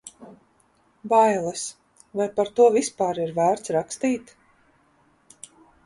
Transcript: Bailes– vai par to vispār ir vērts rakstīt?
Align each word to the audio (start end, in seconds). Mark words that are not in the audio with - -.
Bailes– 1.11 1.65
vai 2.19 2.27
par 2.39 2.51
to 2.61 2.67
vispār 2.79 3.23
ir 3.27 3.37
vērts 3.41 3.75
rakstīt? 3.79 4.37